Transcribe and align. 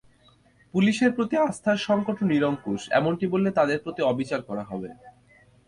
পুলিশের 0.73 1.11
প্রতি 1.15 1.35
আস্থার 1.47 1.77
সংকটও 1.87 2.23
নিরঙ্কুশ, 2.31 2.81
এমনটি 2.99 3.25
বললে 3.27 3.49
তাদের 3.51 3.77
প্রতি 3.83 4.01
অবিচার 4.03 4.39
করা 4.49 4.63
হবে। 4.63 4.89